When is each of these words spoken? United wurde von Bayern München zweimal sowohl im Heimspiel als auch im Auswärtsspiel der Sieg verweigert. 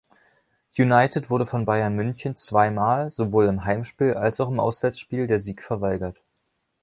United 0.79 1.29
wurde 1.29 1.45
von 1.45 1.63
Bayern 1.65 1.93
München 1.93 2.35
zweimal 2.35 3.11
sowohl 3.11 3.45
im 3.45 3.65
Heimspiel 3.65 4.15
als 4.15 4.41
auch 4.41 4.49
im 4.49 4.59
Auswärtsspiel 4.59 5.27
der 5.27 5.37
Sieg 5.39 5.61
verweigert. 5.61 6.23